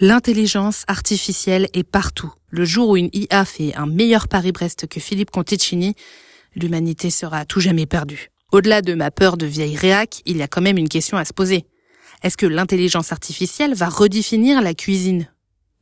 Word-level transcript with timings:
L'intelligence 0.00 0.82
artificielle 0.88 1.68
est 1.72 1.84
partout. 1.84 2.32
Le 2.50 2.64
jour 2.64 2.88
où 2.88 2.96
une 2.96 3.10
IA 3.12 3.44
fait 3.44 3.76
un 3.76 3.86
meilleur 3.86 4.26
Paris-Brest 4.26 4.88
que 4.88 4.98
Philippe 4.98 5.30
Conticini, 5.30 5.94
l'humanité 6.56 7.10
sera 7.10 7.38
à 7.38 7.44
tout 7.44 7.60
jamais 7.60 7.86
perdue. 7.86 8.30
Au-delà 8.50 8.82
de 8.82 8.94
ma 8.94 9.12
peur 9.12 9.36
de 9.36 9.46
vieille 9.46 9.76
réac, 9.76 10.20
il 10.26 10.36
y 10.36 10.42
a 10.42 10.48
quand 10.48 10.62
même 10.62 10.78
une 10.78 10.88
question 10.88 11.16
à 11.16 11.24
se 11.24 11.32
poser. 11.32 11.66
Est-ce 12.24 12.36
que 12.36 12.46
l'intelligence 12.46 13.12
artificielle 13.12 13.74
va 13.74 13.88
redéfinir 13.88 14.62
la 14.62 14.74
cuisine? 14.74 15.28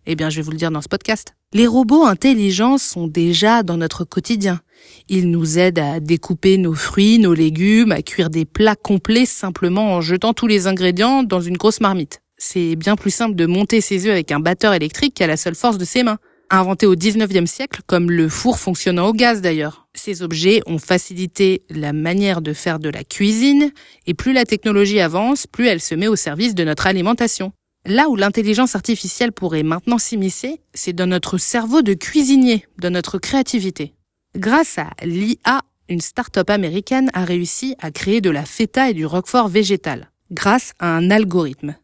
Eh 0.04 0.14
bien, 0.14 0.28
je 0.28 0.36
vais 0.36 0.42
vous 0.42 0.50
le 0.50 0.58
dire 0.58 0.70
dans 0.70 0.82
ce 0.82 0.90
podcast. 0.90 1.34
Les 1.54 1.66
robots 1.66 2.04
intelligents 2.04 2.76
sont 2.76 3.06
déjà 3.06 3.62
dans 3.62 3.78
notre 3.78 4.04
quotidien. 4.04 4.60
Ils 5.08 5.30
nous 5.30 5.58
aident 5.58 5.78
à 5.78 6.00
découper 6.00 6.58
nos 6.58 6.74
fruits, 6.74 7.18
nos 7.18 7.32
légumes, 7.32 7.92
à 7.92 8.02
cuire 8.02 8.28
des 8.28 8.44
plats 8.44 8.76
complets 8.76 9.24
simplement 9.24 9.94
en 9.94 10.02
jetant 10.02 10.34
tous 10.34 10.48
les 10.48 10.66
ingrédients 10.66 11.22
dans 11.22 11.40
une 11.40 11.56
grosse 11.56 11.80
marmite 11.80 12.22
c'est 12.42 12.74
bien 12.74 12.96
plus 12.96 13.12
simple 13.12 13.36
de 13.36 13.46
monter 13.46 13.80
ses 13.80 14.06
œufs 14.06 14.12
avec 14.12 14.32
un 14.32 14.40
batteur 14.40 14.74
électrique 14.74 15.14
qu'à 15.14 15.28
la 15.28 15.36
seule 15.36 15.54
force 15.54 15.78
de 15.78 15.84
ses 15.84 16.02
mains. 16.02 16.18
Inventé 16.50 16.86
au 16.86 16.96
19e 16.96 17.46
siècle, 17.46 17.80
comme 17.86 18.10
le 18.10 18.28
four 18.28 18.58
fonctionnant 18.58 19.06
au 19.06 19.12
gaz 19.12 19.40
d'ailleurs. 19.40 19.86
Ces 19.94 20.22
objets 20.22 20.60
ont 20.66 20.78
facilité 20.78 21.62
la 21.70 21.92
manière 21.94 22.42
de 22.42 22.52
faire 22.52 22.78
de 22.78 22.90
la 22.90 23.04
cuisine, 23.04 23.70
et 24.06 24.12
plus 24.12 24.32
la 24.32 24.44
technologie 24.44 25.00
avance, 25.00 25.46
plus 25.46 25.66
elle 25.66 25.80
se 25.80 25.94
met 25.94 26.08
au 26.08 26.16
service 26.16 26.54
de 26.54 26.64
notre 26.64 26.86
alimentation. 26.86 27.52
Là 27.86 28.08
où 28.10 28.16
l'intelligence 28.16 28.74
artificielle 28.74 29.32
pourrait 29.32 29.62
maintenant 29.62 29.98
s'immiscer, 29.98 30.60
c'est 30.74 30.92
dans 30.92 31.06
notre 31.06 31.38
cerveau 31.38 31.80
de 31.80 31.94
cuisinier, 31.94 32.66
dans 32.78 32.90
notre 32.92 33.18
créativité. 33.18 33.94
Grâce 34.36 34.78
à 34.78 34.90
l'IA, 35.04 35.62
une 35.88 36.00
start-up 36.00 36.50
américaine 36.50 37.10
a 37.14 37.24
réussi 37.24 37.76
à 37.80 37.90
créer 37.90 38.20
de 38.20 38.30
la 38.30 38.44
feta 38.44 38.90
et 38.90 38.94
du 38.94 39.06
roquefort 39.06 39.48
végétal, 39.48 40.10
grâce 40.30 40.72
à 40.80 40.94
un 40.94 41.10
algorithme 41.10 41.76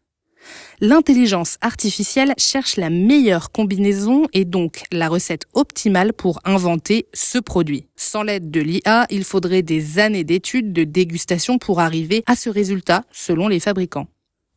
l'intelligence 0.81 1.57
artificielle 1.61 2.33
cherche 2.37 2.77
la 2.77 2.89
meilleure 2.89 3.51
combinaison 3.51 4.27
et 4.33 4.45
donc 4.45 4.83
la 4.91 5.09
recette 5.09 5.45
optimale 5.53 6.13
pour 6.13 6.39
inventer 6.45 7.07
ce 7.13 7.37
produit. 7.37 7.87
Sans 7.95 8.23
l'aide 8.23 8.49
de 8.51 8.61
l'IA, 8.61 9.05
il 9.09 9.23
faudrait 9.23 9.61
des 9.61 9.99
années 9.99 10.23
d'études 10.23 10.73
de 10.73 10.83
dégustation 10.83 11.57
pour 11.57 11.79
arriver 11.79 12.23
à 12.25 12.35
ce 12.35 12.49
résultat 12.49 13.03
selon 13.11 13.47
les 13.47 13.59
fabricants. 13.59 14.07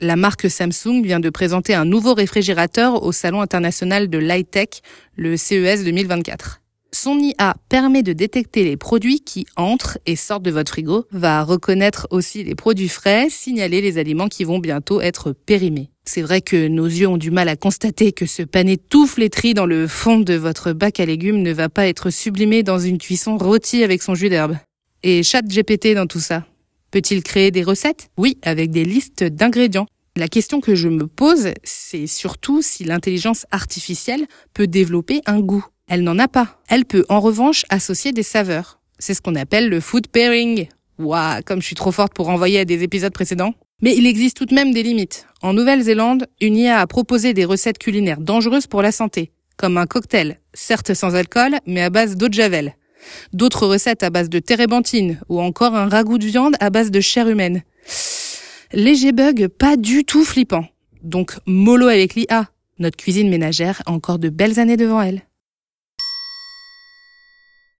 La 0.00 0.16
marque 0.16 0.50
Samsung 0.50 1.02
vient 1.02 1.20
de 1.20 1.30
présenter 1.30 1.74
un 1.74 1.84
nouveau 1.84 2.14
réfrigérateur 2.14 3.04
au 3.04 3.12
Salon 3.12 3.40
international 3.40 4.10
de 4.10 4.18
l'high-tech, 4.18 4.82
le 5.16 5.36
CES 5.36 5.84
2024. 5.84 6.61
Son 7.02 7.18
IA 7.18 7.56
permet 7.68 8.04
de 8.04 8.12
détecter 8.12 8.62
les 8.62 8.76
produits 8.76 9.22
qui 9.22 9.44
entrent 9.56 9.98
et 10.06 10.14
sortent 10.14 10.44
de 10.44 10.52
votre 10.52 10.70
frigo, 10.70 11.04
va 11.10 11.42
reconnaître 11.42 12.06
aussi 12.12 12.44
les 12.44 12.54
produits 12.54 12.88
frais, 12.88 13.26
signaler 13.28 13.80
les 13.80 13.98
aliments 13.98 14.28
qui 14.28 14.44
vont 14.44 14.60
bientôt 14.60 15.00
être 15.00 15.32
périmés. 15.32 15.90
C'est 16.04 16.22
vrai 16.22 16.42
que 16.42 16.68
nos 16.68 16.86
yeux 16.86 17.08
ont 17.08 17.16
du 17.16 17.32
mal 17.32 17.48
à 17.48 17.56
constater 17.56 18.12
que 18.12 18.24
ce 18.24 18.44
pané 18.44 18.76
tout 18.76 19.08
flétri 19.08 19.52
dans 19.52 19.66
le 19.66 19.88
fond 19.88 20.20
de 20.20 20.34
votre 20.34 20.72
bac 20.72 21.00
à 21.00 21.04
légumes 21.04 21.42
ne 21.42 21.52
va 21.52 21.68
pas 21.68 21.88
être 21.88 22.10
sublimé 22.10 22.62
dans 22.62 22.78
une 22.78 22.98
cuisson 22.98 23.36
rôtie 23.36 23.82
avec 23.82 24.00
son 24.00 24.14
jus 24.14 24.28
d'herbe. 24.28 24.56
Et 25.02 25.24
chat 25.24 25.42
GPT 25.42 25.96
dans 25.96 26.06
tout 26.06 26.20
ça. 26.20 26.46
Peut-il 26.92 27.24
créer 27.24 27.50
des 27.50 27.64
recettes? 27.64 28.10
Oui, 28.16 28.38
avec 28.42 28.70
des 28.70 28.84
listes 28.84 29.24
d'ingrédients. 29.24 29.88
La 30.14 30.28
question 30.28 30.60
que 30.60 30.76
je 30.76 30.88
me 30.88 31.08
pose, 31.08 31.48
c'est 31.64 32.06
surtout 32.06 32.62
si 32.62 32.84
l'intelligence 32.84 33.44
artificielle 33.50 34.24
peut 34.54 34.68
développer 34.68 35.20
un 35.26 35.40
goût. 35.40 35.66
Elle 35.92 36.04
n'en 36.04 36.18
a 36.18 36.26
pas. 36.26 36.56
Elle 36.68 36.86
peut 36.86 37.04
en 37.10 37.20
revanche 37.20 37.66
associer 37.68 38.12
des 38.12 38.22
saveurs. 38.22 38.80
C'est 38.98 39.12
ce 39.12 39.20
qu'on 39.20 39.34
appelle 39.34 39.68
le 39.68 39.78
food 39.78 40.06
pairing. 40.06 40.66
Waouh, 40.98 41.42
comme 41.44 41.60
je 41.60 41.66
suis 41.66 41.74
trop 41.74 41.92
forte 41.92 42.14
pour 42.14 42.24
renvoyer 42.24 42.60
à 42.60 42.64
des 42.64 42.82
épisodes 42.82 43.12
précédents. 43.12 43.52
Mais 43.82 43.94
il 43.94 44.06
existe 44.06 44.38
tout 44.38 44.46
de 44.46 44.54
même 44.54 44.72
des 44.72 44.82
limites. 44.82 45.26
En 45.42 45.52
Nouvelle-Zélande, 45.52 46.28
une 46.40 46.56
IA 46.56 46.80
a 46.80 46.86
proposé 46.86 47.34
des 47.34 47.44
recettes 47.44 47.76
culinaires 47.76 48.22
dangereuses 48.22 48.66
pour 48.66 48.80
la 48.80 48.90
santé, 48.90 49.32
comme 49.58 49.76
un 49.76 49.84
cocktail, 49.84 50.40
certes 50.54 50.94
sans 50.94 51.14
alcool, 51.14 51.58
mais 51.66 51.82
à 51.82 51.90
base 51.90 52.16
d'eau 52.16 52.28
de 52.28 52.34
javel. 52.34 52.74
D'autres 53.34 53.66
recettes 53.66 54.02
à 54.02 54.08
base 54.08 54.30
de 54.30 54.38
térébenthine, 54.38 55.20
ou 55.28 55.42
encore 55.42 55.74
un 55.74 55.90
ragoût 55.90 56.16
de 56.16 56.24
viande 56.24 56.56
à 56.60 56.70
base 56.70 56.90
de 56.90 57.00
chair 57.02 57.28
humaine. 57.28 57.64
Léger 58.72 59.12
bug 59.12 59.48
pas 59.48 59.76
du 59.76 60.06
tout 60.06 60.24
flippant. 60.24 60.64
Donc 61.02 61.34
mollo 61.44 61.88
avec 61.88 62.14
l'IA. 62.14 62.48
Notre 62.78 62.96
cuisine 62.96 63.28
ménagère 63.28 63.82
a 63.84 63.92
encore 63.92 64.18
de 64.18 64.30
belles 64.30 64.58
années 64.58 64.78
devant 64.78 65.02
elle. 65.02 65.20